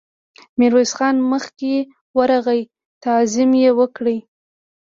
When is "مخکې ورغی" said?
1.31-2.61